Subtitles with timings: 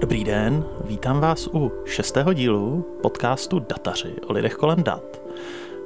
[0.00, 5.20] Dobrý den, vítám vás u šestého dílu podcastu Dataři o lidech kolem dat.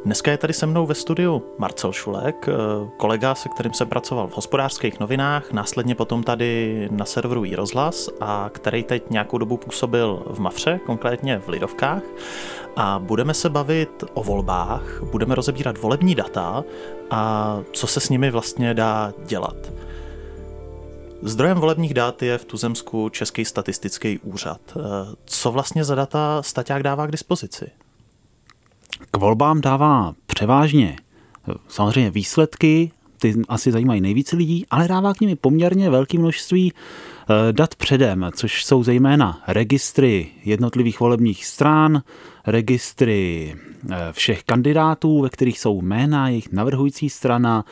[0.05, 2.53] Dneska je tady se mnou ve studiu Marcel Šulek, eh,
[2.97, 8.51] kolega, se kterým jsem pracoval v hospodářských novinách, následně potom tady na serveru rozhlas a
[8.53, 12.03] který teď nějakou dobu působil v Mafře, konkrétně v Lidovkách.
[12.77, 16.65] A budeme se bavit o volbách, budeme rozebírat volební data
[17.11, 19.57] a co se s nimi vlastně dá dělat.
[21.25, 24.61] Zdrojem volebních dat je v Tuzemsku Český statistický úřad.
[24.77, 24.81] Eh,
[25.25, 27.71] co vlastně za data staťák dává k dispozici?
[29.11, 35.21] K volbám dává převážně eh, samozřejmě výsledky, ty asi zajímají nejvíce lidí, ale dává k
[35.21, 42.03] nimi poměrně velké množství eh, dat předem, což jsou zejména registry jednotlivých volebních stran,
[42.47, 43.55] registry
[44.13, 47.65] všech kandidátů, ve kterých jsou jména, jejich navrhující strana,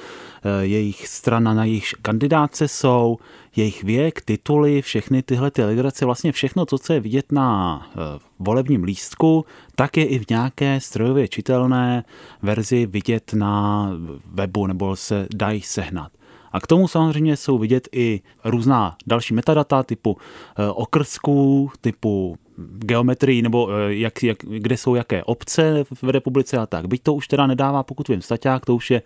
[0.61, 3.19] jejich strana na jejich kandidáce jsou,
[3.57, 7.97] jejich věk, tituly, všechny tyhle ty legrace, vlastně všechno to, co je vidět na eh,
[8.39, 12.05] volebním lístku, tak je i v nějaké strojově čitelné
[12.43, 13.91] verzi vidět na
[14.33, 16.13] webu nebo se dají sehnat.
[16.53, 22.37] A k tomu samozřejmě jsou vidět i různá další metadata typu eh, okrsků, typu
[22.69, 26.87] geometrii nebo eh, jak, jak, kde jsou jaké obce v republice a tak.
[26.87, 29.03] Byť to už teda nedává, pokud vím, staťák, to už je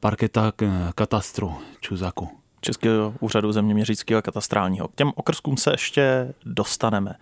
[0.00, 0.52] parketa
[0.94, 2.28] katastru Čuzaku.
[2.60, 4.88] Českého úřadu zeměměřického a katastrálního.
[4.88, 7.14] K těm okrskům se ještě dostaneme.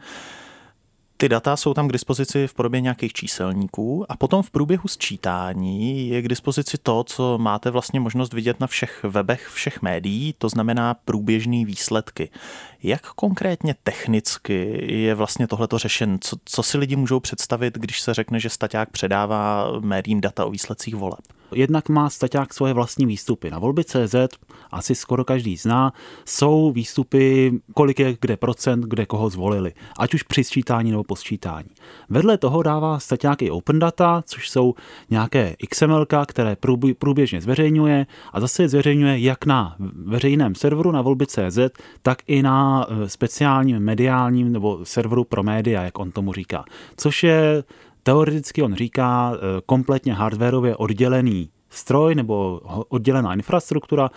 [1.17, 6.09] Ty data jsou tam k dispozici v podobě nějakých číselníků a potom v průběhu sčítání
[6.09, 10.49] je k dispozici to, co máte vlastně možnost vidět na všech webech všech médií, to
[10.49, 12.31] znamená průběžné výsledky.
[12.83, 16.19] Jak konkrétně technicky je vlastně tohleto řešen?
[16.21, 20.51] Co, co si lidi můžou představit, když se řekne, že staťák předává médiím data o
[20.51, 21.21] výsledcích voleb?
[21.55, 23.51] Jednak má staťák svoje vlastní výstupy.
[23.51, 24.15] Na volby CZ
[24.71, 25.93] asi skoro každý zná,
[26.25, 31.17] jsou výstupy, kolik je kde procent, kde koho zvolili, ať už při sčítání nebo po
[31.17, 31.69] sčítání.
[32.09, 34.75] Vedle toho dává staťák i open data, což jsou
[35.11, 36.57] nějaké XML, které
[36.99, 41.59] průběžně zveřejňuje a zase je zveřejňuje jak na veřejném serveru na volby CZ,
[42.03, 46.65] tak i na eh, speciálním mediálním nebo serveru pro média, jak on tomu říká.
[46.97, 47.65] Což je
[48.05, 54.11] teoreticky on říká eh, kompletně hardwareově oddělený stroj nebo oddělená infrastruktura,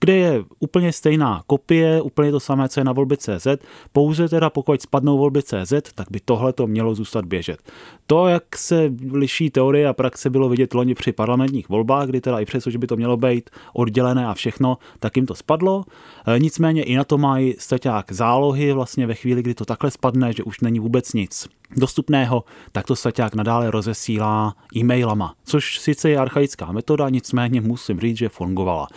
[0.00, 3.46] kde je úplně stejná kopie, úplně to samé, co je na volby CZ,
[3.92, 7.58] pouze teda pokud spadnou volby CZ, tak by tohle to mělo zůstat běžet.
[8.06, 12.40] To, jak se liší teorie a praxe, bylo vidět loni při parlamentních volbách, kdy teda
[12.40, 15.84] i přesto, že by to mělo být oddělené a všechno, tak jim to spadlo.
[16.26, 20.32] E, nicméně i na to mají staťák zálohy vlastně ve chvíli, kdy to takhle spadne,
[20.32, 26.18] že už není vůbec nic dostupného, tak to staťák nadále rozesílá e-mailama, což sice je
[26.18, 28.88] archaická metoda, nicméně musím říct, že fungovala.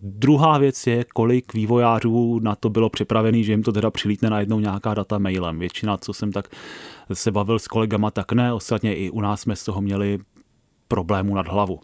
[0.00, 4.60] Druhá věc je, kolik vývojářů na to bylo připravený, že jim to teda přilítne najednou
[4.60, 5.58] nějaká data mailem.
[5.58, 6.48] Většina, co jsem tak
[7.12, 8.52] se bavil s kolegama, tak ne.
[8.52, 10.18] Ostatně i u nás jsme z toho měli
[10.88, 11.80] problémů nad hlavu.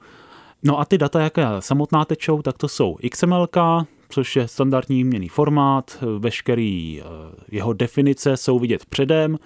[0.62, 3.46] No a ty data, jaké samotná tečou, tak to jsou XML,
[4.08, 7.04] což je standardní měný formát, veškerý eh,
[7.48, 9.38] jeho definice jsou vidět předem,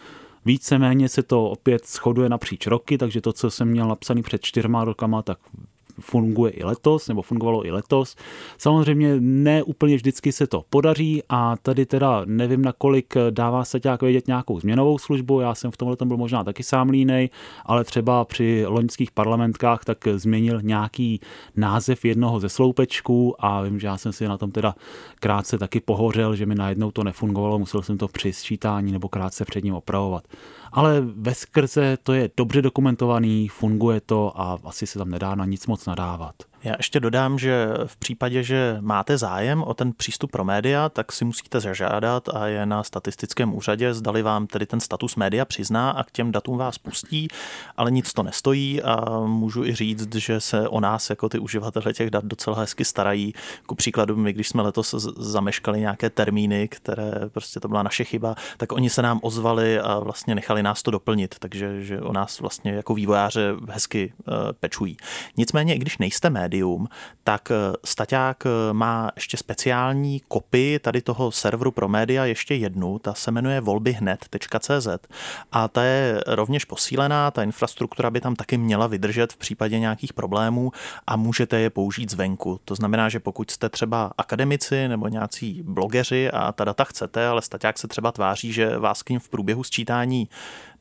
[0.44, 4.84] Víceméně se to opět shoduje napříč roky, takže to, co jsem měl napsaný před čtyřma
[4.84, 5.38] rokama, tak
[6.00, 8.16] funguje i letos, nebo fungovalo i letos.
[8.59, 14.03] Samozřejmě ne úplně vždycky se to podaří a tady teda nevím, nakolik dává se nějak
[14.03, 17.31] vědět nějakou změnovou službu, já jsem v tomhle byl možná taky sám línej,
[17.66, 21.21] ale třeba při loňských parlamentkách tak změnil nějaký
[21.56, 24.75] název jednoho ze sloupečků a vím, že já jsem si na tom teda
[25.21, 29.44] krátce taky pohořel, že mi najednou to nefungovalo, musel jsem to při sčítání nebo krátce
[29.44, 30.25] před ním opravovat
[30.74, 35.44] ale ve skrze to je dobře dokumentovaný, funguje to a asi se tam nedá na
[35.44, 36.34] nic moc nadávat.
[36.64, 41.12] Já ještě dodám, že v případě, že máte zájem o ten přístup pro média, tak
[41.12, 45.91] si musíte zažádat a je na statistickém úřadě, zdali vám tedy ten status média přizná
[45.91, 47.28] a k těm datům vás pustí,
[47.76, 51.92] ale nic to nestojí a můžu i říct, že se o nás jako ty uživatele
[51.92, 53.34] těch dat docela hezky starají.
[53.66, 58.34] Ku příkladu, my když jsme letos zameškali nějaké termíny, které prostě to byla naše chyba,
[58.56, 62.40] tak oni se nám ozvali a vlastně nechali nás to doplnit, takže že o nás
[62.40, 64.96] vlastně jako vývojáře hezky uh, pečují.
[65.37, 66.88] Nicméně, i když nejste média, médium,
[67.24, 67.54] tak eh,
[67.84, 73.30] Staťák eh, má ještě speciální kopii tady toho serveru pro média, ještě jednu, ta se
[73.30, 74.88] jmenuje volbyhned.cz
[75.52, 80.12] a ta je rovněž posílená, ta infrastruktura by tam taky měla vydržet v případě nějakých
[80.12, 80.72] problémů
[81.06, 82.60] a můžete je použít zvenku.
[82.64, 87.42] To znamená, že pokud jste třeba akademici nebo nějací blogeři a ta data chcete, ale
[87.42, 90.28] Staťák se třeba tváří, že vás k ním v průběhu sčítání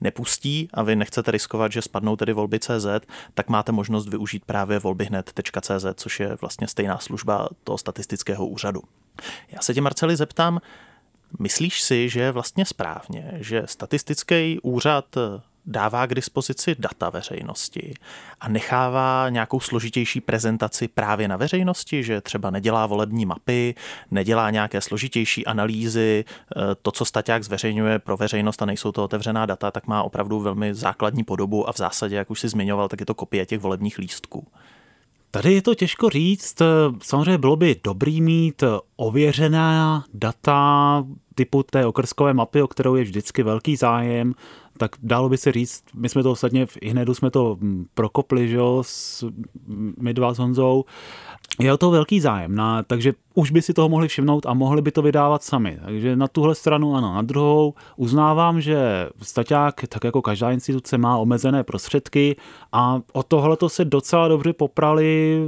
[0.03, 2.87] nepustí a vy nechcete riskovat, že spadnou tedy volby CZ,
[3.33, 5.62] tak máte možnost využít právě volbyhned.cz,
[5.93, 8.81] což je vlastně stejná služba toho statistického úřadu.
[9.51, 10.59] Já se tě, Marceli, zeptám,
[11.39, 15.05] Myslíš si, že je vlastně správně, že statistický úřad
[15.65, 17.93] dává k dispozici data veřejnosti
[18.39, 23.75] a nechává nějakou složitější prezentaci právě na veřejnosti, že třeba nedělá volební mapy,
[24.11, 29.45] nedělá nějaké složitější analýzy, eh, to, co Staťák zveřejňuje pro veřejnost a nejsou to otevřená
[29.45, 32.99] data, tak má opravdu velmi základní podobu a v zásadě, jak už si zmiňoval, tak
[32.99, 34.47] je to kopie těch volebních lístků.
[35.35, 36.61] Tady je to těžko říct.
[37.01, 38.63] Samozřejmě bylo by dobrý mít
[38.95, 41.03] ověřená data
[41.35, 44.33] typu té okrskové mapy, o kterou je vždycky velký zájem,
[44.77, 48.47] tak dalo by se říct, my jsme to ostatně v Ihnedu jsme to mm, prokopli,
[48.47, 49.25] že jo, s,
[49.99, 50.85] my dva s Honzou,
[51.59, 54.81] je o to velký zájem, na, takže už by si toho mohli všimnout a mohli
[54.81, 55.79] by to vydávat sami.
[55.85, 57.13] Takže na tuhle stranu ano.
[57.13, 62.35] Na druhou uznávám, že staťák, tak jako každá instituce, má omezené prostředky
[62.71, 65.39] a o tohle se docela dobře poprali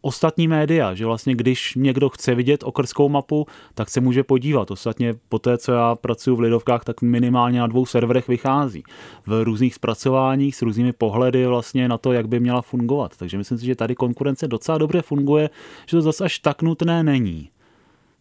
[0.00, 4.70] ostatní média, že vlastně když někdo chce vidět okrskou mapu, tak se může podívat.
[4.70, 8.82] Ostatně po té, co já pracuji v Lidovkách, tak minimálně na dvou serverech vychází.
[9.26, 13.16] V různých zpracováních s různými pohledy vlastně na to, jak by měla fungovat.
[13.16, 15.50] Takže myslím si, že tady konkurence docela dobře funguje,
[15.86, 17.50] že to zase až tak nutné není.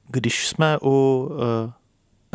[0.07, 1.71] Když jsme u uh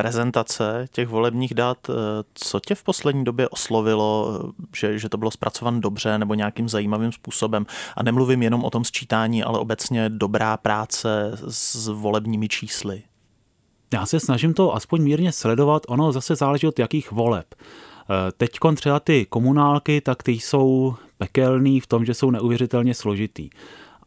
[0.03, 1.93] prezentace těch volebních dat, eh,
[2.35, 6.69] co tě v poslední době oslovilo, eh, že, že to bylo zpracovan dobře nebo nějakým
[6.69, 7.67] zajímavým způsobem?
[7.97, 13.03] A nemluvím jenom o tom sčítání, ale obecně dobrá práce s volebními čísly.
[13.93, 17.47] Já se snažím to aspoň mírně sledovat, ono zase záleží od jakých voleb.
[17.55, 23.51] Eh, Teď třeba ty komunálky, tak ty jsou pekelný v tom, že jsou neuvěřitelně složitý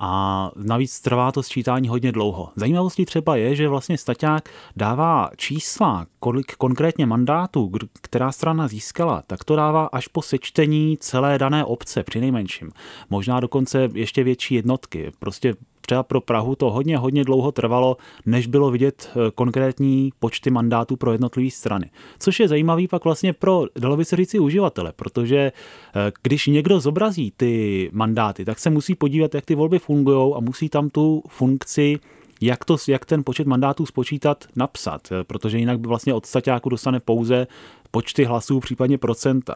[0.04, 2.50] a navíc trvá to sčítání hodně dlouho.
[2.56, 7.72] Zajímavostí třeba je, že vlastně Staťák dává čísla, kolik konkrétně mandátů,
[8.02, 12.72] která strana získala, tak to dává až po sečtení celé dané obce při nejmenším.
[13.10, 15.12] Možná dokonce ještě větší jednotky.
[15.20, 20.50] Prostě třeba pro Prahu to hodně, hodně dlouho trvalo, než bylo vidět eh, konkrétní počty
[20.50, 21.90] mandátů pro jednotlivé strany.
[22.20, 26.80] Což je zajímavý pak vlastně pro, dalo by se říci, uživatele, protože eh, když někdo
[26.80, 31.24] zobrazí ty mandáty, tak se musí podívat, jak ty volby fungují a musí tam tu
[31.28, 32.00] funkci
[32.42, 36.70] jak, to, jak ten počet mandátů spočítat, napsat, eh, protože jinak by vlastně od staťáku
[36.70, 37.48] dostane pouze
[37.92, 39.56] počty hlasů, případně procenta.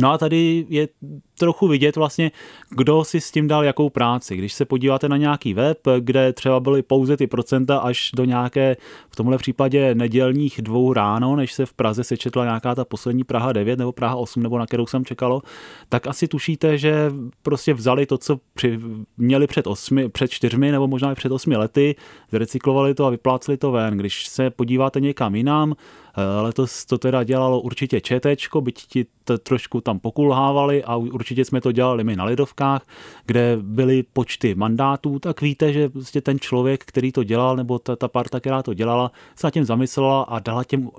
[0.00, 0.88] No a tady je
[1.38, 2.30] trochu vidět vlastně,
[2.70, 4.36] kdo si s tím dal jakou práci.
[4.36, 8.76] Když se podíváte na nějaký web, kde třeba byly pouze ty procenta až do nějaké,
[9.10, 13.52] v tomhle případě nedělních dvou ráno, než se v Praze sečetla nějaká ta poslední Praha
[13.52, 15.42] 9 nebo Praha 8, nebo na kterou jsem čekalo,
[15.88, 17.10] tak asi tušíte, že
[17.42, 18.80] prostě vzali to, co při,
[19.16, 21.94] měli před, osmi, před čtyřmi nebo možná i před osmi lety,
[22.32, 23.96] zrecyklovali to a vypláceli to ven.
[23.98, 25.74] Když se podíváte někam jinam,
[26.18, 31.25] Eh, letos to teda dělalo určitě ČT, byť ti to trošku tam pokulhávali a určitě
[31.34, 32.82] jsme to dělali my na Lidovkách,
[33.26, 37.96] kde byly počty mandátů, tak víte, že prostě ten člověk, který to dělal, nebo ta,
[37.96, 40.92] ta parta, která to dělala, se nad tím zamyslela a dala těm uh,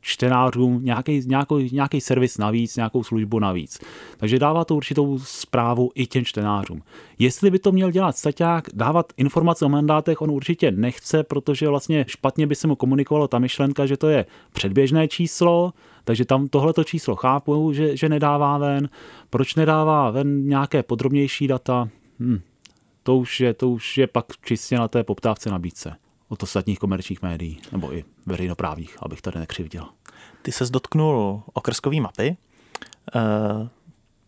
[0.00, 3.80] čtenářům nějaký, nějaký, nějaký servis navíc, nějakou službu navíc.
[4.16, 6.82] Takže dává to určitou zprávu i těm čtenářům.
[7.18, 12.04] Jestli by to měl dělat staťák, dávat informace o mandátech, on určitě nechce, protože vlastně
[12.08, 15.72] špatně by se mu komunikovalo ta myšlenka, že to je předběžné číslo,
[16.04, 18.88] takže tam tohleto číslo chápu, že, že nedává ven.
[19.30, 21.88] Proč nedává ven nějaké podrobnější data?
[22.20, 22.40] Hm.
[23.02, 25.96] To, už je, to už je pak čistě na té poptávce nabídce
[26.28, 29.88] od ostatních komerčních médií, nebo i veřejnoprávních, abych tady nekřivděl.
[30.42, 32.36] Ty se dotknul okrskový mapy.
[33.14, 33.68] Uh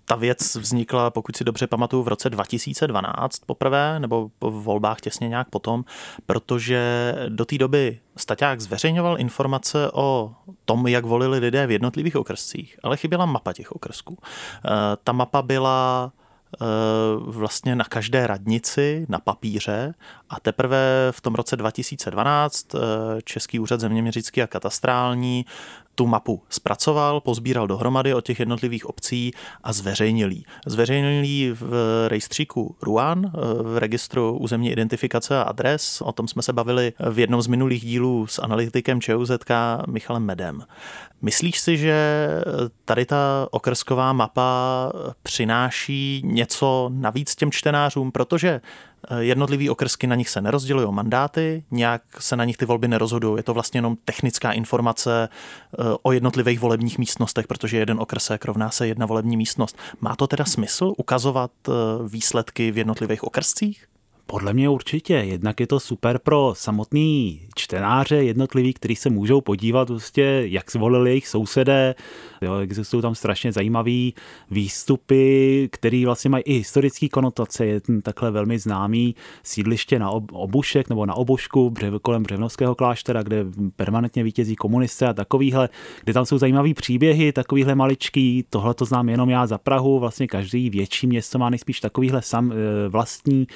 [0.09, 5.29] ta věc vznikla, pokud si dobře pamatuju, v roce 2012 poprvé, nebo v volbách těsně
[5.29, 5.85] nějak potom,
[6.27, 10.35] protože do té doby Staťák zveřejňoval informace o
[10.65, 14.19] tom, jak volili lidé v jednotlivých okrscích, ale chyběla mapa těch okrsků.
[14.23, 14.69] Eh,
[15.05, 16.13] ta mapa byla
[16.63, 16.67] eh,
[17.21, 19.95] vlastně na každé radnici na papíře
[20.31, 22.79] a teprve v tom roce 2012 eh,
[23.25, 25.47] Český úřad zeměměřický a katastrální
[25.97, 30.43] tu mapu zpracoval, pozbíral dohromady od těch jednotlivých obcí a zveřejnil ji.
[30.67, 31.73] Zveřejnil ji v
[32.09, 36.01] rejstříku RUAN, v registru územní identifikace a adres.
[36.01, 39.51] O tom jsme se bavili v jednom z minulých dílů s analytikem ČUZK
[39.89, 40.63] Michalem Medem.
[41.23, 42.29] Myslíš si, že
[42.85, 48.61] tady ta okrsková mapa přináší něco navíc těm čtenářům, protože
[49.19, 53.39] jednotlivý okrsky, na nich se nerozdělují mandáty, nějak se na nich ty volby nerozhodují.
[53.39, 58.71] Je to vlastně jenom technická informace eh, o jednotlivých volebních místnostech, protože jeden okrsek rovná
[58.71, 59.77] se jedna volební místnost.
[60.01, 61.73] Má to teda smysl ukazovat eh,
[62.09, 63.87] výsledky v jednotlivých okrscích?
[64.29, 65.15] Podle mě určitě.
[65.15, 71.11] Jednak je to super pro samotný čtenáře jednotlivý, kteří se můžou podívat, prostě, jak zvolili
[71.11, 71.95] jejich sousedé.
[72.43, 74.11] Jo, existují tam strašně zajímavé
[74.51, 77.67] výstupy, které vlastně mají i historické konotace.
[77.67, 83.45] Je takhle velmi známý sídliště na Obušek nebo na Obušku kolem Břevnovského kláštera, kde
[83.77, 85.69] permanentně vítězí komunisté a takovýhle,
[86.05, 88.45] kde tam jsou zajímavé příběhy, takovýhle maličký.
[88.51, 89.99] Tohle to znám jenom já za Prahu.
[89.99, 93.47] Vlastně každý větší město má nejspíš takovýhle sam, eh, vlastní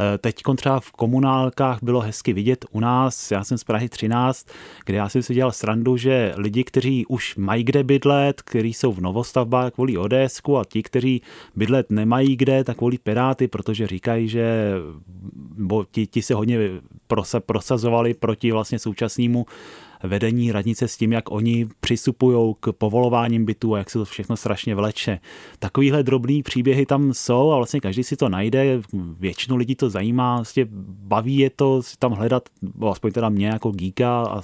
[0.00, 4.46] eh, Teď třeba v komunálkách bylo hezky vidět u nás, já jsem z Prahy 13,
[4.86, 8.92] kde já jsem si dělal srandu, že lidi, kteří už mají kde bydlet, kteří jsou
[8.92, 11.22] v novostavbách, volí ODS a ti, kteří
[11.56, 14.72] bydlet nemají kde, tak volí Piráty, protože říkají, že
[15.58, 16.58] bo ti, ti se hodně
[17.46, 19.46] prosazovali proti vlastně současnému
[20.02, 24.36] vedení radnice s tím, jak oni přistupují k povolováním bytů a jak se to všechno
[24.36, 25.20] strašně vleče.
[25.58, 28.80] Takovýhle drobný příběhy tam jsou a vlastně každý si to najde,
[29.18, 32.48] většinu lidí to zajímá, vlastně baví je to si tam hledat,
[32.90, 34.42] aspoň teda mě jako geeka a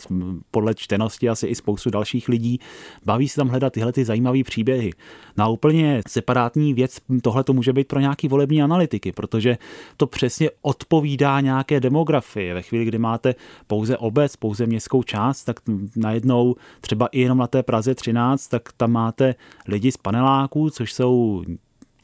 [0.51, 2.61] podle čtenosti asi i spoustu dalších lidí,
[3.05, 4.91] baví se tam hledat tyhle ty zajímavé příběhy.
[5.37, 9.59] Na úplně separátní věc tohle to může být pro nějaký volební analytiky, protože
[9.97, 12.53] to přesně odpovídá nějaké demografii.
[12.53, 13.35] Ve chvíli, kdy máte
[13.67, 15.57] pouze obec, pouze městskou část, tak
[15.97, 19.35] najednou třeba i jenom na té Praze 13, tak tam máte
[19.69, 21.45] lidi z paneláků, což jsou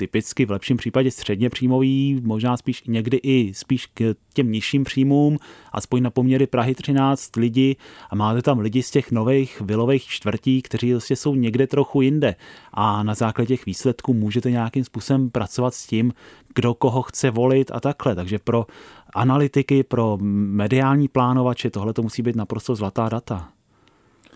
[0.00, 5.38] typicky v lepším případě středně příjmový, možná spíš někdy i spíš k těm nižším příjmům,
[5.72, 7.76] aspoň na poměry Prahy 13 lidi.
[8.10, 12.34] A máte tam lidi z těch nových vilových čtvrtí, kteří vlastně jsou někde trochu jinde.
[12.72, 16.12] A na základě těch výsledků můžete nějakým způsobem pracovat s tím,
[16.54, 18.14] kdo koho chce volit a takhle.
[18.14, 18.66] Takže pro
[19.14, 20.18] analytiky, pro
[20.64, 23.59] mediální plánovače tohle to musí být naprosto zlatá data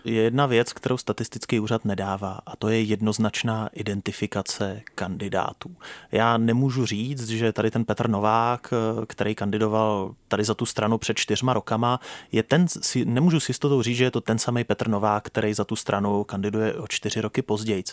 [0.05, 5.75] je jedna věc, kterou statistický úřad nedává, a to je jednoznačná identifikace kandidátů.
[6.11, 8.73] Já nemůžu říct, že tady ten Petr Novák,
[9.07, 11.99] který kandidoval tady za tu stranu před čtyřma rokama,
[12.31, 12.65] je ten,
[13.05, 16.23] nemůžu si jistotou říct, že je to ten samý Petr Novák, který za tu stranu
[16.23, 17.83] kandiduje o čtyři roky později.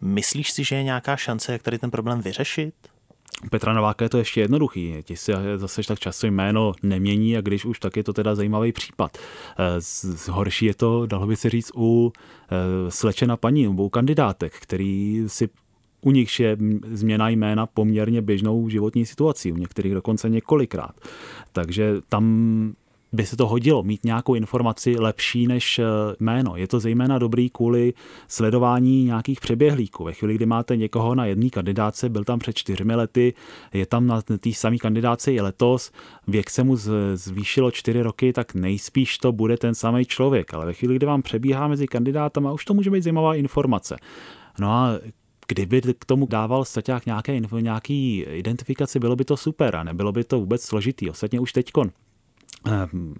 [0.00, 2.74] Myslíš si, že je nějaká šance, jak tady ten problém vyřešit?
[3.50, 4.94] Petra Nováka je to ještě jednoduchý.
[5.02, 8.72] Ti se zase tak často jméno nemění a když už, tak je to teda zajímavý
[8.72, 9.18] případ.
[9.18, 12.12] Eh, horší je to, dalo by se říct, u
[12.50, 15.48] eh, slečena paní nebo u kandidátek, který si
[16.00, 16.56] u nich je
[16.92, 20.94] změna jména poměrně běžnou životní situací, u některých dokonce několikrát.
[21.52, 22.74] Takže tam
[23.12, 25.84] by se to hodilo mít nějakou informaci lepší než eh,
[26.20, 26.56] jméno.
[26.56, 27.94] Je to zejména dobrý kvůli
[28.28, 30.04] sledování nějakých přeběhlíků.
[30.04, 33.34] Ve chvíli, kdy máte někoho na jedné kandidáce, byl tam před čtyřmi lety,
[33.72, 35.92] je tam na té samé kandidáce i letos,
[36.28, 36.76] věk se mu
[37.14, 40.54] zvýšilo čtyři roky, tak nejspíš to bude ten samý člověk.
[40.54, 43.96] Ale ve chvíli, kdy vám přebíhá mezi kandidátama, už to může být zajímavá informace.
[44.58, 44.98] No a
[45.48, 50.24] kdyby k tomu dával staťák nějaké, nějaký identifikaci, bylo by to super a nebylo by
[50.24, 51.10] to vůbec složitý.
[51.10, 51.90] Ostatně už teďkon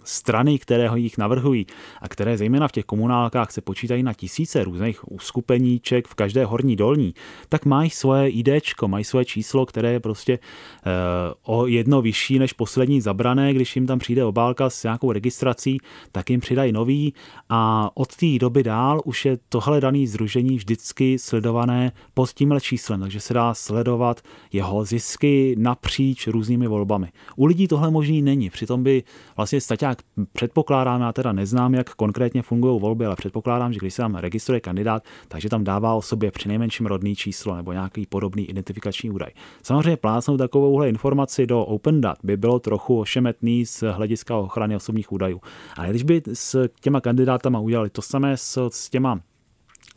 [0.05, 1.67] strany, které ho jich navrhují
[2.01, 6.77] a které zejména v těch komunálkách se počítají na tisíce různých uskupeníček v každé horní
[6.77, 7.15] dolní,
[7.49, 12.53] tak mají svoje IDčko, mají svoje číslo, které je prostě uh, o jedno vyšší než
[12.53, 15.79] poslední zabrané, když jim tam přijde obálka s nějakou registrací,
[16.13, 17.15] tak jim přidají nový
[17.49, 23.01] a od té doby dál už je tohle daný združení vždycky sledované pod tímhle číslem,
[23.01, 24.21] takže se dá sledovat
[24.53, 27.09] jeho zisky napříč různými volbami.
[27.37, 29.03] U lidí tohle možný není, přitom by
[29.37, 29.99] vlastně staťák
[30.33, 34.61] předpokládám, já teda neznám, jak konkrétně fungují volby, ale předpokládám, že když se tam registruje
[34.61, 39.31] kandidát, takže tam dává o sobě přinejmenším rodný číslo nebo nějaký podobný identifikační údaj.
[39.63, 45.13] Samozřejmě plácnout takovouhle informaci do Open Dat by bylo trochu ošemetný z hlediska ochrany osobních
[45.13, 45.41] údajů.
[45.77, 49.21] Ale když by s těma kandidátama udělali to samé s, s těma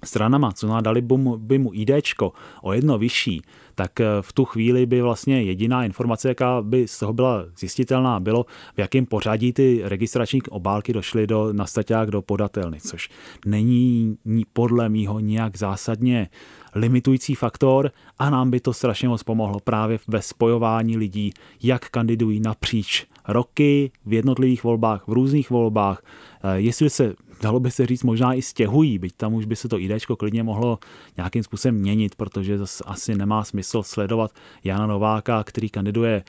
[0.04, 3.42] stranama, co dali by mu, by mu IDčko o jedno vyšší,
[3.76, 8.20] tak eh, v tu chvíli by vlastně jediná informace, jaká by z toho byla zjistitelná,
[8.20, 13.10] bylo, v jakém pořadí ty registrační obálky došly do, na staťák do podatelny, což
[13.46, 14.18] není
[14.54, 16.30] podle mýho nějak zásadně
[16.76, 22.40] limitující faktor a nám by to strašně moc pomohlo právě ve spojování lidí, jak kandidují
[22.40, 26.04] napříč roky v jednotlivých volbách, v různých volbách,
[26.44, 27.14] eh, jestli se
[27.44, 30.44] dalo by se říct, možná i stěhují, byť tam už by se to IDčko klidně
[30.44, 30.80] mohlo
[31.18, 34.32] nějakým způsobem měnit, protože zase asi nemá smysl sledovat
[34.64, 36.24] Jana Nováka, který kandiduje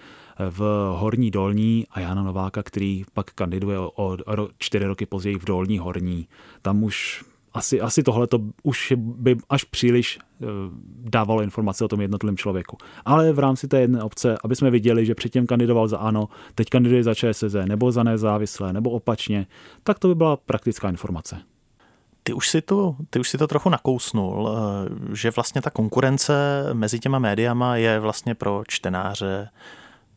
[0.51, 4.17] v Horní Dolní a Jana Nováka, který pak kandiduje o, o
[4.59, 6.29] čtyři roky později v Dolní Horní.
[6.63, 10.47] Tam už asi, asi tohle to už by až příliš eh,
[10.99, 12.77] dávalo informace o tom jednotlivém člověku.
[13.05, 16.71] Ale v rámci té jedné obce, aby jsme viděli, že předtím kandidoval za ANO, teď
[16.71, 19.47] kandiduje za ČSZ, nebo za nezávislé, nebo opačně,
[19.83, 21.39] tak to by byla praktická informace.
[22.23, 26.65] Ty už, si to, ty už si to trochu nakousnul, eh, že vlastně ta konkurence
[26.73, 29.49] mezi těma médiama je vlastně pro čtenáře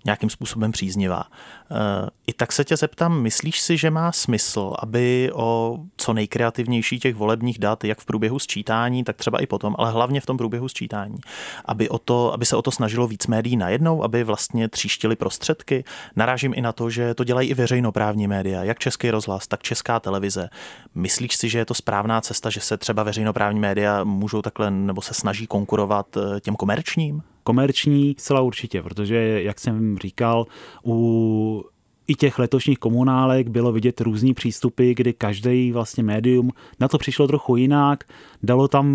[0.08, 1.24] nějakým způsobem příznivá.
[1.72, 7.00] Eh, I tak se tě zeptám, myslíš si, že má smysl, aby o co nejkreativnější
[7.00, 10.38] těch volebních dat, jak v průběhu sčítání, tak třeba i potom, ale hlavně v tom
[10.38, 11.18] průběhu sčítání,
[11.66, 15.84] aby, o to, aby se o to snažilo víc médií najednou, aby vlastně tříštili prostředky.
[16.16, 20.00] Narážím i na to, že to dělají i veřejnoprávní média, jak Český rozhlas, tak Česká
[20.00, 20.50] televize.
[20.96, 25.02] Myslíš si, že je to správná cesta, že se třeba veřejnoprávní média můžou takhle nebo
[25.02, 27.24] se snaží konkurovat eh, těm komerčním?
[27.48, 30.46] Komerční zcela určitě, protože, jak jsem říkal,
[30.86, 31.66] u
[32.08, 37.27] i těch letošních komunálek bylo vidět různý přístupy, kdy každý vlastně médium na to přišlo
[37.27, 38.04] trochu jinak,
[38.44, 38.86] dalo tam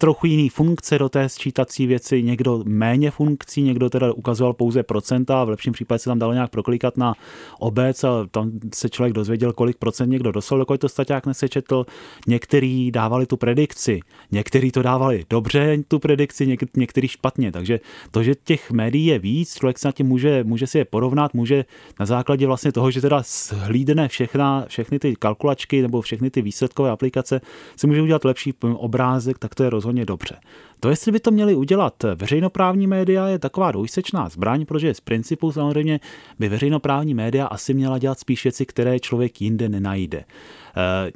[0.00, 5.44] trochu jiný funkce do té sčítací věci, někdo méně funkcí, někdo teda ukazoval pouze procenta,
[5.44, 7.14] v lepším případě se tam dalo nějak proklikat na
[7.58, 11.86] obec a tam se člověk dozvěděl, kolik procent někdo dostal, dokud to staťák nesečetl.
[12.26, 14.00] Někteří dávali tu predikci,
[14.32, 17.52] někteří to dávali dobře, tu predikci, něk- někteří špatně.
[17.52, 17.80] Takže
[18.10, 21.34] to, že těch médií je víc, člověk se na tím může, může si je porovnat,
[21.34, 21.64] může
[22.00, 26.90] na základě vlastně toho, že teda hlídne všechna, všechny ty kalkulačky nebo všechny ty výsledkové
[26.90, 27.40] aplikace,
[27.76, 30.36] si může udělat lepší obrázek, tak to je rozhodně rozhodně dobře.
[30.80, 35.52] To, jestli by to měli udělat veřejnoprávní média, je taková dvojsečná zbraň, protože z principu
[35.52, 36.00] samozřejmě
[36.38, 40.18] by veřejnoprávní média asi měla dělat spíš věci, které člověk jinde nenajde.
[40.18, 40.24] E,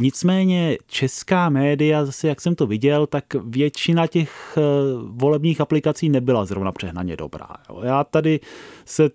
[0.01, 4.61] nicméně česká média, zase jak jsem to viděl, tak většina těch e,
[5.09, 7.49] volebních aplikací nebyla zrovna přehnaně dobrá.
[7.83, 8.41] Já tady
[8.85, 9.11] se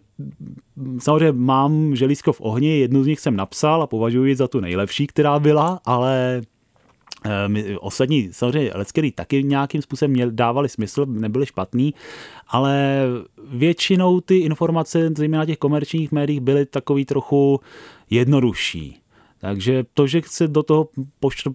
[0.99, 5.07] samozřejmě mám želízko v ohni, jednu z nich jsem napsal a považuji za tu nejlepší,
[5.07, 6.41] která byla, ale
[7.25, 11.93] Eh, ostatní samozřejmě leckery taky nějakým způsobem měl, dávali smysl, nebyly špatný,
[12.47, 13.03] ale
[13.51, 17.59] většinou ty informace, zejména těch komerčních médiích, byly takový trochu
[18.09, 18.99] jednodušší.
[19.39, 20.89] Takže to, že se do toho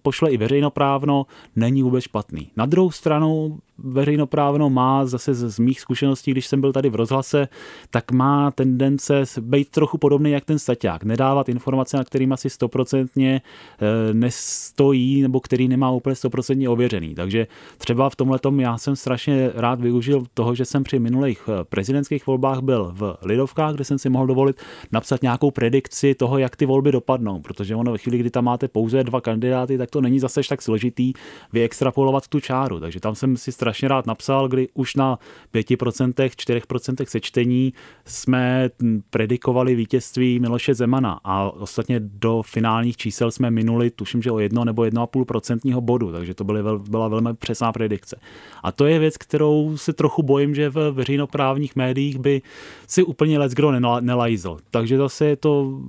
[0.02, 2.50] pošle i veřejnoprávno, není vůbec špatný.
[2.56, 7.48] Na druhou stranu veřejnoprávno má zase z mých zkušeností, když jsem byl tady v rozhlase,
[7.90, 11.04] tak má tendence být trochu podobný jak ten staťák.
[11.04, 17.14] Nedávat informace, na kterým asi stoprocentně eh, nestojí, nebo který nemá úplně stoprocentně ověřený.
[17.14, 17.46] Takže
[17.78, 22.26] třeba v tomhle já jsem strašně rád využil toho, že jsem při minulých eh, prezidentských
[22.26, 24.56] volbách byl v Lidovkách, kde jsem si mohl dovolit
[24.92, 28.68] napsat nějakou predikci toho, jak ty volby dopadnou, protože ono ve chvíli, kdy tam máte
[28.68, 31.12] pouze dva kandidáty, tak to není zase tak složitý
[31.52, 32.80] vyextrapolovat tu čáru.
[32.80, 35.18] Takže tam jsem si strašně rád napsal, kdy už na
[35.54, 37.72] 5%, 4% sečtení
[38.04, 38.70] jsme
[39.10, 44.64] predikovali vítězství Miloše Zemana a ostatně do finálních čísel jsme minuli, tuším, že o 1
[44.64, 48.20] nebo 1,5% bodu, takže to byly, byla velmi přesná predikce.
[48.62, 52.42] A to je věc, kterou se trochu bojím, že v veřejnoprávních médiích by
[52.86, 54.56] si úplně let's kdo nelajzl.
[54.70, 55.80] Takže zase je to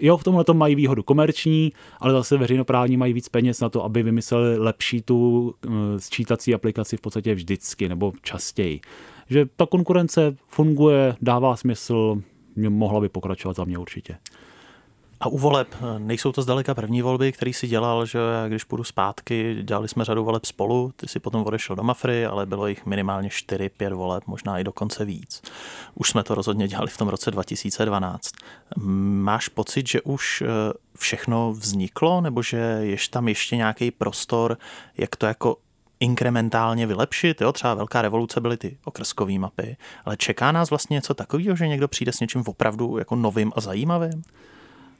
[0.00, 3.84] jo, v tomhle to mají výhodu komerční, ale zase veřejnoprávní mají víc peněz na to,
[3.84, 8.80] aby vymysleli lepší tu uh, sčítací aplikaci v podstatě vždycky nebo častěji.
[9.28, 12.22] Že ta konkurence funguje, dává smysl,
[12.68, 14.16] mohla by pokračovat za mě určitě.
[15.20, 18.84] A u voleb, eh, nejsou to zdaleka první volby, který si dělal, že když půjdu
[18.84, 22.86] zpátky, dělali jsme řadu voleb spolu, ty si potom odešel do Mafry, ale bylo jich
[22.86, 25.42] minimálně 4-5 voleb, možná i dokonce víc.
[25.94, 28.30] Už jsme to rozhodně dělali v tom roce 2012.
[28.76, 30.46] Máš pocit, že už eh,
[30.98, 34.58] všechno vzniklo, nebo že je tam ještě nějaký prostor,
[34.98, 35.56] jak to jako
[36.00, 37.40] inkrementálně vylepšit.
[37.40, 37.52] Jo?
[37.52, 41.88] Třeba velká revoluce byly ty okrskové mapy, ale čeká nás vlastně něco takového, že někdo
[41.88, 44.22] přijde s něčím opravdu jako novým a zajímavým?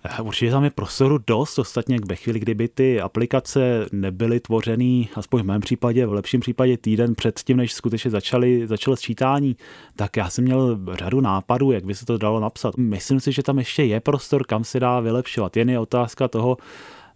[0.04, 5.42] Eh, určitě tam je prostoru dost, ostatně ve chvíli, kdyby ty aplikace nebyly tvořeny, aspoň
[5.42, 9.56] v mém případě, v lepším případě týden před tím, než skutečně začali, začalo sčítání,
[9.96, 12.76] tak já jsem měl řadu nápadů, jak by se to dalo napsat.
[12.76, 15.56] Myslím si, že tam ještě je prostor, kam se dá vylepšovat.
[15.56, 16.56] Jen je otázka toho,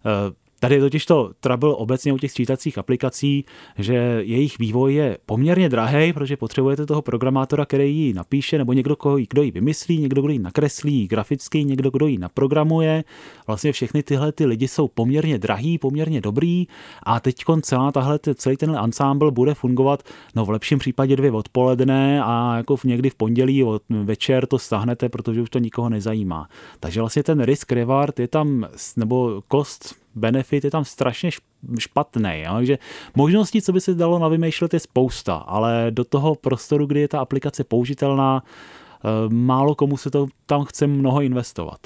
[0.05, 3.45] eh, Tady je totiž to trouble obecně u těch sčítacích aplikací,
[3.77, 8.95] že jejich vývoj je poměrně drahý, protože potřebujete toho programátora, který ji napíše, nebo někdo,
[9.29, 13.03] kdo ji vymyslí, někdo, kdo ji nakreslí graficky, někdo, kdo ji naprogramuje.
[13.47, 16.67] Vlastně všechny tyhle ty lidi jsou poměrně drahý, poměrně dobrý
[17.03, 20.03] a teď celá tahle, celý ten ensemble bude fungovat
[20.35, 24.59] no v lepším případě dvě odpoledne a jako v někdy v pondělí od večer to
[24.59, 26.49] stáhnete, protože už to nikoho nezajímá.
[26.79, 31.29] Takže vlastně ten risk reward je tam, nebo cost benefit je tam strašně
[31.79, 32.41] špatný.
[32.45, 32.53] Jo?
[32.55, 32.77] Takže
[33.15, 37.19] možností, co by se dalo navymýšlet, je spousta, ale do toho prostoru, kdy je ta
[37.19, 41.79] aplikace použitelná, eh, málo komu se to tam chce mnoho investovat.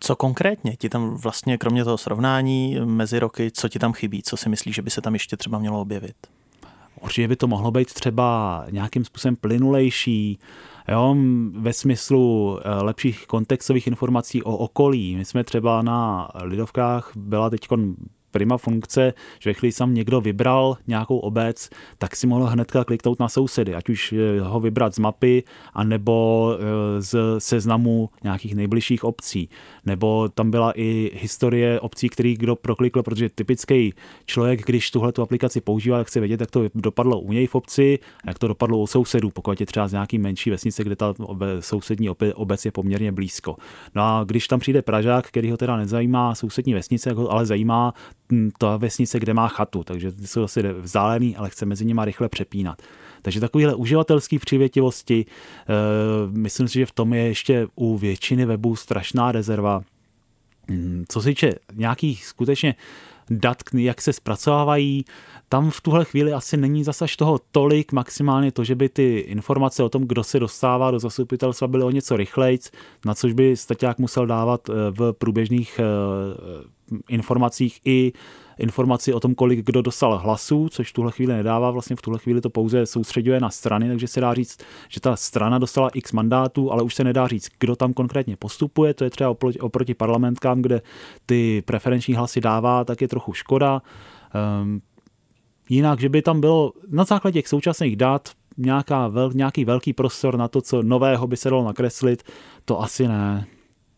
[0.00, 4.22] Co konkrétně ti tam vlastně, kromě toho srovnání mezi roky, co ti tam chybí?
[4.22, 6.16] Co si myslíš, že by se tam ještě třeba mělo objevit?
[7.00, 10.38] Určitě by to mohlo být třeba nějakým způsobem plynulejší,
[10.88, 11.16] jo,
[11.52, 15.16] ve smyslu eh, lepších kontextových informací o okolí.
[15.16, 17.68] My jsme třeba na Lidovkách byla teď
[18.34, 23.20] prima funkce, že ve chvíli sam někdo vybral nějakou obec, tak si mohl hnedka kliknout
[23.20, 25.42] na sousedy, ať už eh, ho vybrat z mapy,
[25.74, 29.48] anebo eh, z seznamu nějakých nejbližších obcí.
[29.86, 33.94] Nebo tam byla i historie obcí, který kdo proklikl, protože typický
[34.26, 37.54] člověk, když tuhle tu aplikaci používá, tak chce vědět, jak to dopadlo u něj v
[37.54, 41.14] obci, jak to dopadlo u sousedů, pokud je třeba z nějaký menší vesnice, kde ta
[41.60, 43.56] sousední obec je poměrně blízko.
[43.94, 47.94] No a když tam přijde Pražák, který ho teda nezajímá sousední vesnice, ale zajímá
[48.58, 52.82] ta vesnice, kde má chatu, takže jsou asi vzdálený, ale chce mezi nimi rychle přepínat.
[53.22, 55.72] Takže takovéhle uživatelské přívětivosti, eh,
[56.30, 59.82] myslím si, že v tom je ještě u většiny webů strašná rezerva.
[60.70, 62.74] Hm, co se týče nějakých skutečně
[63.30, 65.04] dat, jak se zpracovávají,
[65.48, 69.82] tam v tuhle chvíli asi není zase toho tolik, maximálně to, že by ty informace
[69.82, 72.70] o tom, kdo se dostává do zastupitelstva, byly o něco rychlejc,
[73.06, 75.84] na což by staťák musel dávat eh, v průběžných eh,
[77.08, 78.12] informacích i
[78.58, 82.18] informaci o tom, kolik kdo dostal hlasů, což v tuhle chvíli nedává, vlastně v tuhle
[82.18, 86.12] chvíli to pouze soustředuje na strany, takže se dá říct, že ta strana dostala x
[86.12, 89.94] mandátů, ale už se nedá říct, kdo tam konkrétně postupuje, to je třeba oproti, oproti
[89.94, 90.82] parlamentkám, kde
[91.26, 93.82] ty preferenční hlasy dává, tak je trochu škoda.
[94.62, 94.82] Um,
[95.68, 100.36] jinak, že by tam bylo na základě těch současných dat nějaká vel, nějaký velký prostor
[100.36, 102.22] na to, co nového by se dalo nakreslit,
[102.64, 103.46] to asi ne.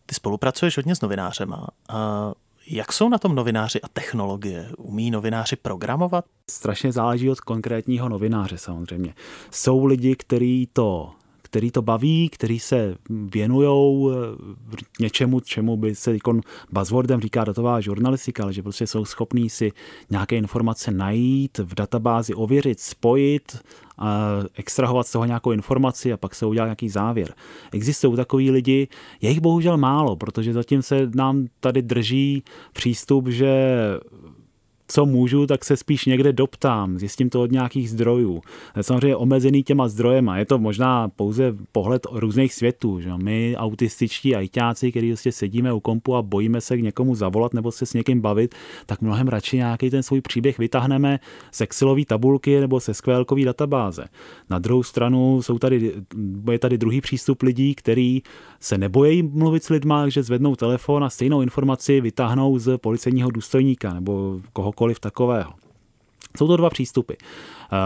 [0.06, 1.66] Ty spolupracuješ hodně s novinářema.
[1.88, 2.32] A
[2.66, 4.68] jak jsou na tom novináři a technologie?
[4.78, 6.24] Umí novináři programovat?
[6.50, 9.14] Strašně záleží od konkrétního novináře samozřejmě.
[9.50, 11.12] Jsou lidi, kteří to
[11.46, 16.40] který to baví, který se věnují eh, něčemu, čemu by se ikon
[16.72, 19.72] buzzwordem říká datová žurnalistika, ale že prostě jsou schopní si
[20.10, 23.58] nějaké informace najít, v databázi ověřit, spojit,
[23.98, 27.34] a extrahovat z toho nějakou informaci a pak se udělat nějaký závěr.
[27.72, 28.88] Existují takový lidi,
[29.20, 33.76] je jich bohužel málo, protože zatím se nám tady drží přístup, že
[34.88, 38.40] co můžu, tak se spíš někde doptám, zjistím to od nějakých zdrojů.
[38.80, 43.00] Samozřejmě omezený těma zdrojema, je to možná pouze pohled různých světů.
[43.00, 43.10] Že?
[43.22, 47.72] My autističtí ajťáci, kteří prostě sedíme u kompu a bojíme se k někomu zavolat nebo
[47.72, 48.54] se s někým bavit,
[48.86, 51.20] tak mnohem radši nějaký ten svůj příběh vytáhneme
[51.52, 54.04] z Excelové tabulky nebo se skvělkové databáze.
[54.50, 55.92] Na druhou stranu jsou tady,
[56.50, 58.22] je tady druhý přístup lidí, který
[58.60, 63.94] se nebojí mluvit s lidma, že zvednou telefon a stejnou informaci vytáhnou z policejního důstojníka
[63.94, 64.40] nebo
[64.76, 65.52] kohokoliv takového.
[66.36, 67.14] Jsou to dva přístupy.
[67.14, 67.76] Eh,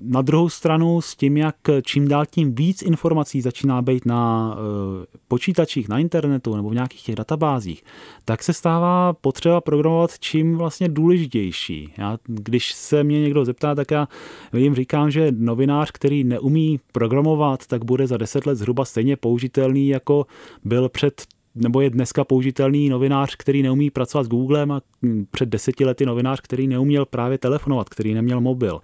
[0.00, 5.06] na druhou stranu s tím, jak čím dál tím víc informací začíná být na eh,
[5.28, 7.84] počítačích, na internetu nebo v nějakých těch databázích,
[8.24, 11.92] tak se stává potřeba programovat čím vlastně důležitější.
[11.98, 14.08] Já, když se mě někdo zeptá, tak já
[14.56, 19.88] jim říkám, že novinář, který neumí programovat, tak bude za deset let zhruba stejně použitelný,
[19.88, 20.26] jako
[20.64, 21.22] byl před
[21.54, 24.80] nebo je dneska použitelný novinář, který neumí pracovat s Googlem a
[25.30, 28.80] před deseti lety novinář, který neuměl právě telefonovat, který neměl mobil.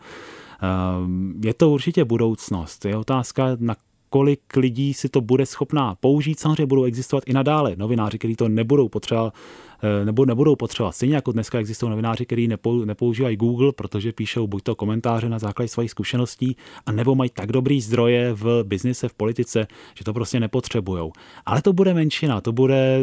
[0.63, 2.85] Ehm, je to určitě budoucnost.
[2.85, 3.77] Je otázka, na
[4.11, 6.41] kolik lidí si to bude schopná použít.
[6.41, 9.68] Samozřejmě budou existovat i nadále novináři, kteří to nebudou potřeba Eh,
[10.05, 10.93] nebo nebudou potřebovat.
[10.93, 12.49] Stejně jako dneska existují novináři, kteří
[12.85, 17.53] nepoužívají Google, protože píšou buď to komentáře na základě svých zkušeností, a nebo mají tak
[17.53, 21.11] dobrý zdroje v biznise, v politice, že to prostě nepotřebují.
[21.47, 23.01] Ale to bude menšina, to bude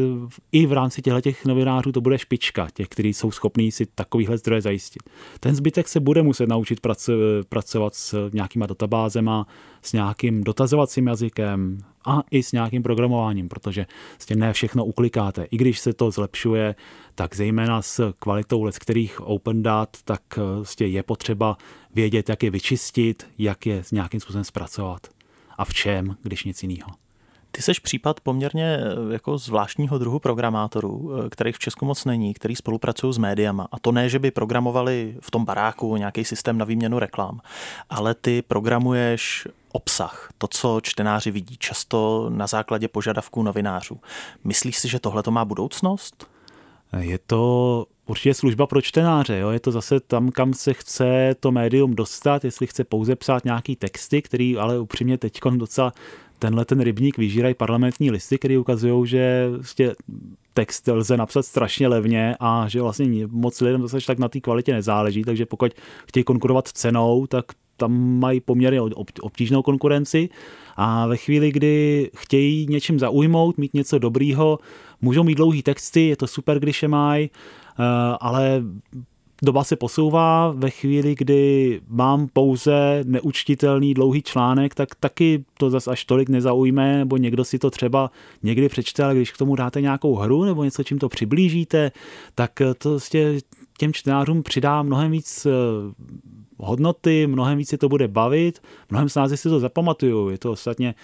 [0.51, 4.37] i v rámci těchto těch novinářů, to bude špička těch, kteří jsou schopní si takovýhle
[4.37, 5.03] zdroje zajistit.
[5.39, 6.79] Ten zbytek se bude muset naučit
[7.49, 9.47] pracovat s nějakýma databázema,
[9.81, 15.43] s nějakým dotazovacím jazykem, a i s nějakým programováním, protože vlastně ne všechno uklikáte.
[15.43, 16.75] I když se to zlepšuje,
[17.15, 21.57] tak zejména s kvalitou let kterých open dat, tak vlastně je potřeba
[21.93, 25.07] vědět, jak je vyčistit, jak je s nějakým způsobem zpracovat
[25.57, 27.04] a v čem, když nic jiného.
[27.55, 32.33] Ty seš případ poměrně eh, jako zvláštního druhu programátorů, eh, kterých v Česku moc není,
[32.33, 33.67] který spolupracují s médiama.
[33.71, 37.39] A to ne, že by programovali v tom baráku nějaký systém na výměnu reklam,
[37.89, 43.99] ale ty programuješ obsah, to, co čtenáři vidí, často na základě požadavků novinářů.
[44.43, 46.27] Myslíš si, že tohle to má budoucnost?
[46.99, 49.37] Je to určitě služba pro čtenáře.
[49.37, 49.49] Jo?
[49.49, 53.75] Je to zase tam, kam se chce to médium dostat, jestli chce pouze psát nějaký
[53.75, 55.93] texty, který ale upřímně teď docela
[56.39, 59.91] tenhle ten rybník vyžírají parlamentní listy, které ukazují, že vlastně
[60.53, 64.73] text lze napsat strašně levně a že vlastně moc lidem zase tak na té kvalitě
[64.73, 65.71] nezáleží, takže pokud
[66.07, 67.45] chtějí konkurovat cenou, tak
[67.77, 68.81] tam mají poměrně
[69.21, 70.29] obtížnou konkurenci.
[70.75, 74.59] A ve chvíli, kdy chtějí něčím zaujmout, mít něco dobrýho,
[75.01, 77.83] můžou mít dlouhý texty, je to super, když je mají, eh,
[78.19, 78.63] ale
[79.41, 85.87] doba se posouvá ve chvíli, kdy mám pouze neučtitelný dlouhý článek, tak taky to zas
[85.87, 88.11] až tolik nezaujme, nebo někdo si to třeba
[88.43, 91.91] někdy přečte, ale když k tomu dáte nějakou hru nebo něco, čím to přiblížíte,
[92.35, 93.37] tak to vlastně
[93.77, 95.47] těm čtenářům přidá mnohem víc
[96.57, 100.29] hodnoty, mnohem víc se to bude bavit, mnohem snáze si to zapamatuju.
[100.29, 100.95] Je to ostatně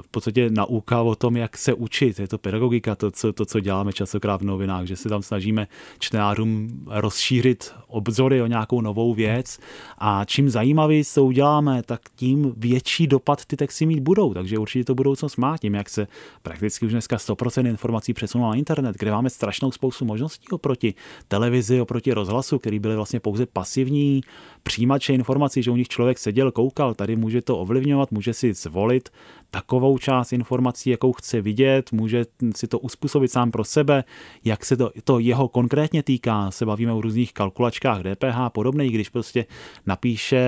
[0.00, 2.18] v podstatě nauka o tom, jak se učit.
[2.18, 5.68] Je to pedagogika, to, co, to, co děláme častokrát v novinách, že se tam snažíme
[5.98, 9.58] čtenářům rozšířit obzory o nějakou novou věc
[9.98, 14.34] a čím zajímavěji to uděláme, tak tím větší dopad ty texty mít budou.
[14.34, 16.06] Takže určitě to budoucnost má tím, jak se
[16.42, 20.94] prakticky už dneska 100% informací přesunulo na internet, kde máme strašnou spoustu možností oproti
[21.28, 24.20] televizi, oproti rozhlasu, který byly vlastně pouze pasivní
[24.62, 29.08] přijímače informací, že u nich člověk seděl, koukal, tady může to ovlivňovat, může si zvolit
[29.54, 32.24] takovou část informací, jakou chce vidět, může
[32.56, 34.04] si to uspůsobit sám pro sebe,
[34.44, 36.50] jak se to, to jeho konkrétně týká.
[36.50, 39.46] Se bavíme o různých kalkulačkách DPH a podobně, když prostě
[39.86, 40.42] napíše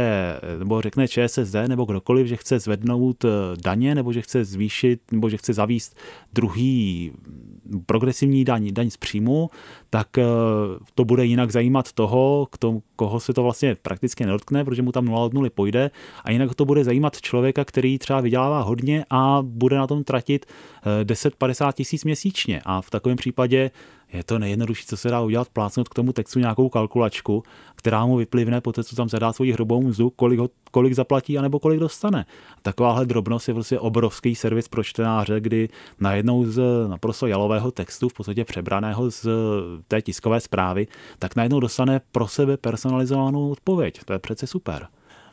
[0.59, 3.29] nebo řekne ČSSD nebo kdokoliv, že chce zvednout eh,
[3.65, 5.97] daně nebo že chce zvýšit nebo že chce zavíst
[6.33, 7.13] druhý
[7.87, 9.51] progresivní daň, daň z příjmu,
[9.95, 10.25] tak eh,
[10.95, 14.93] to bude jinak zajímat toho, k tomu, koho se to vlastně prakticky nedotkne, protože mu
[14.93, 15.91] tam 0 od 0 půjde
[16.25, 20.47] a jinak to bude zajímat člověka, který třeba vydělává hodně a bude na tom tratit
[21.03, 22.63] 10-50 eh, tisíc měsíčně.
[22.65, 23.71] A v takovém případě
[24.15, 27.43] je to nejjednodušší, co se dá udělat, plácnout k tomu textu nějakou kalkulačku,
[27.75, 31.39] která mu vyplivne po té, co tam zadá svoji hrubou mzdu, kolik, ho, kolik zaplatí
[31.39, 32.27] anebo kolik dostane.
[32.63, 35.69] Takováhle drobnost je prostě obrovský servis pro čtenáře, kdy
[36.01, 39.27] najednou z naprosto jalového textu, v podstatě přebraného z
[39.89, 40.87] té tiskové zprávy,
[41.19, 44.01] tak najednou dostane pro sebe personalizovanou odpověď.
[44.05, 44.87] To je přece super.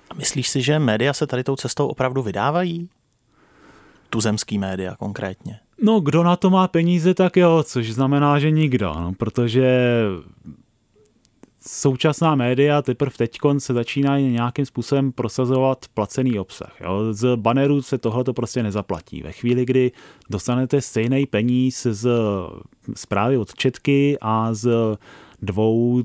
[0.10, 2.89] A myslíš si, že média se tady tou cestou opravdu vydávají?
[4.12, 5.60] Tuzemský média konkrétně.
[5.84, 10.04] No, kdo na to má peníze, tak jo, což znamená, že nikdo, no, protože
[11.67, 16.82] současná média teprve teď se začínají nějakým způsobem prosazovat placený obsah.
[16.82, 17.13] Jo.
[17.13, 19.21] Z bannerů se tohle to prostě nezaplatí.
[19.21, 19.91] Ve chvíli, kdy
[20.30, 22.10] dostanete stejný peníz z
[22.95, 24.97] zprávy od Četky a z
[25.41, 26.04] dvou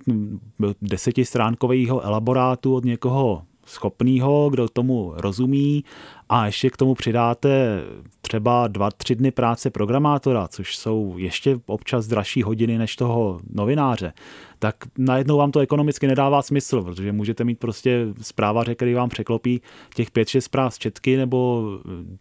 [0.82, 5.84] desetistránkového elaborátu od někoho schopného, kdo tomu rozumí.
[6.28, 7.82] A ještě k tomu přidáte
[8.20, 14.12] třeba dva, tři dny práce programátora, což jsou ještě občas dražší hodiny než toho novináře,
[14.58, 19.60] tak najednou vám to ekonomicky nedává smysl, protože můžete mít prostě zprávaře, který vám překlopí
[19.94, 21.70] těch pět, šest zpráv z Četky, nebo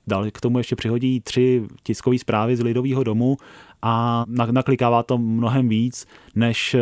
[0.07, 3.37] dal, k tomu ještě přihodí tři tiskové zprávy z Lidového domu
[3.81, 6.05] a naklikává to mnohem víc,
[6.35, 6.75] než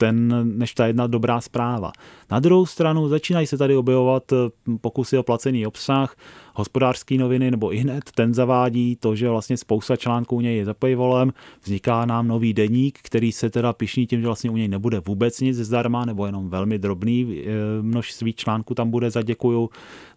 [0.00, 1.92] ten, než ta jedna dobrá zpráva.
[2.30, 4.36] Na druhou stranu začínají se tady objevovat eh,
[4.80, 6.16] pokusy o placený obsah,
[6.54, 10.64] hospodářské noviny nebo i hned ten zavádí to, že vlastně spousta článků u něj je
[10.64, 11.32] za paywallem,
[11.62, 15.40] vzniká nám nový deník, který se teda pišní tím, že vlastně u něj nebude vůbec
[15.40, 19.70] nic zdarma nebo jenom velmi drobný eh, množství článků tam bude za děkuju.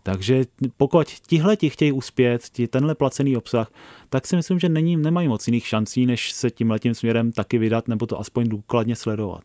[0.04, 0.46] Takže
[0.78, 3.72] pokud tihle ti chtějí uspět, ti, tenhle placený obsah,
[4.10, 7.58] tak si myslím, že není, nemají moc jiných šancí, než se tím letím směrem taky
[7.58, 9.44] vydat nebo to aspoň důkladně sledovat.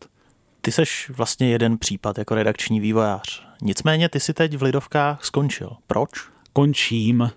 [0.68, 3.46] Ty seš vlastně jeden případ jako redakční vývojář.
[3.62, 5.70] Nicméně ty si teď v Lidovkách skončil.
[5.86, 6.10] Proč?
[6.52, 7.22] Končím.
[7.22, 7.30] Eh,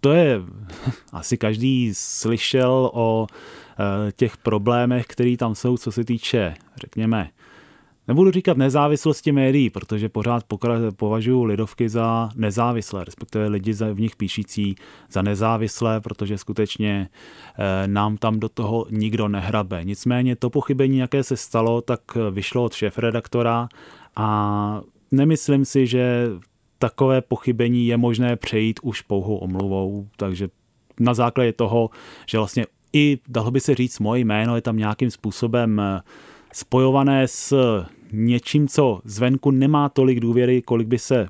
[0.00, 0.40] to je,
[1.12, 7.30] asi každý slyšel o eh, těch problémech, které tam jsou, co se týče, řekněme,
[8.08, 10.44] Nebudu říkat nezávislosti médií, protože pořád
[10.96, 14.76] považuji lidovky za nezávislé, respektive lidi v nich píšící
[15.10, 17.08] za nezávislé, protože skutečně
[17.58, 19.84] eh, nám tam do toho nikdo nehrabe.
[19.84, 23.68] Nicméně to pochybení, jaké se stalo, tak vyšlo od šéf-redaktora
[24.16, 26.26] a nemyslím si, že
[26.78, 30.48] takové pochybení je možné přejít už pouhou omluvou, takže
[31.00, 31.90] na základě toho,
[32.26, 36.00] že vlastně i, dalo by se říct, moje jméno je tam nějakým způsobem eh,
[36.52, 37.54] spojované s
[38.12, 41.28] něčím, co zvenku nemá tolik důvěry, kolik by se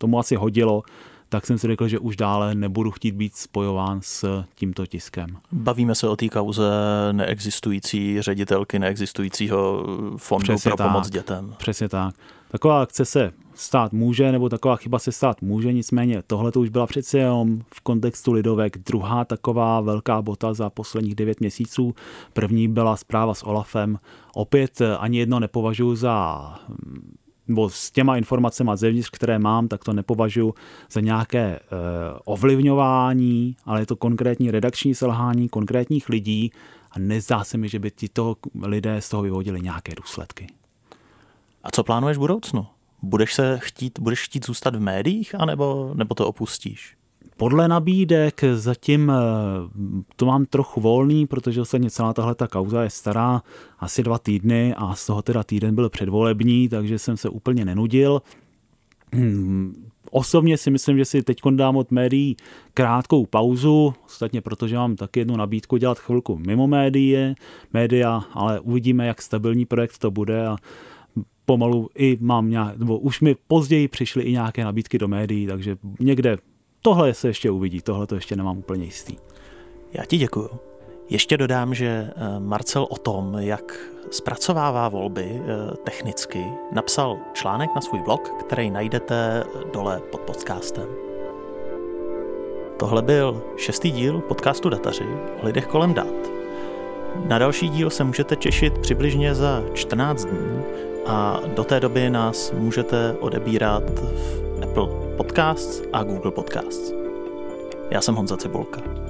[0.00, 0.82] tomu asi hodilo,
[1.28, 5.26] tak jsem si řekl, že už dále nebudu chtít být spojován s tímto tiskem.
[5.52, 6.70] Bavíme se o té kauze
[7.12, 9.84] neexistující ředitelky neexistujícího
[10.16, 10.86] fondu Přesně pro tak.
[10.86, 11.54] pomoc dětem.
[11.58, 12.14] Přesně tak.
[12.50, 16.68] Taková akce se stát může, nebo taková chyba se stát může, nicméně tohle to už
[16.68, 21.94] byla přece jenom v kontextu Lidovek druhá taková velká bota za posledních devět měsíců.
[22.32, 23.98] První byla zpráva s Olafem.
[24.34, 26.54] Opět ani jedno nepovažuji za
[27.48, 30.54] nebo s těma informacemi zevnitř, které mám, tak to nepovažuji
[30.90, 31.60] za nějaké e,
[32.24, 36.52] ovlivňování, ale je to konkrétní redakční selhání konkrétních lidí
[36.90, 40.46] a nezdá se mi, že by tito lidé z toho vyvodili nějaké důsledky.
[41.64, 42.66] A co plánuješ v budoucnu?
[43.02, 46.96] Budeš se chtít, budeš chtít zůstat v médiích, anebo, nebo to opustíš?
[47.36, 49.14] Podle nabídek zatím eh,
[50.16, 53.42] to mám trochu volný, protože se celá tahle ta kauza je stará
[53.78, 58.22] asi dva týdny a z toho teda týden byl předvolební, takže jsem se úplně nenudil.
[59.12, 62.36] Hmm, Osobně si myslím, že si teď dám od médií
[62.74, 67.34] krátkou pauzu, ostatně protože mám taky jednu nabídku dělat chvilku mimo médie,
[67.72, 70.56] média, ale uvidíme, jak stabilní projekt to bude a
[71.44, 75.76] pomalu i mám nějak, nebo už mi později přišly i nějaké nabídky do médií, takže
[76.00, 76.36] někde
[76.82, 79.16] tohle se ještě uvidí, tohle to ještě nemám úplně jistý.
[79.92, 80.48] Já ti děkuju.
[81.10, 83.76] Ještě dodám, že eh, Marcel o tom, jak
[84.10, 90.88] zpracovává volby eh, technicky, napsal článek na svůj blog, který najdete dole pod podcastem.
[92.78, 95.06] Tohle byl šestý díl podcastu Dataři
[95.42, 96.30] o lidech kolem dat.
[97.26, 100.62] Na další díl se můžete těšit přibližně za 14 dní
[101.08, 106.92] a do té doby nás můžete odebírat v Apple Podcasts a Google Podcasts.
[107.90, 109.07] Já jsem Honza Cibulka.